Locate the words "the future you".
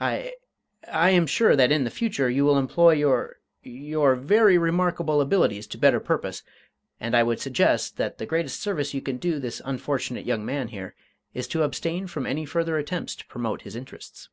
1.84-2.44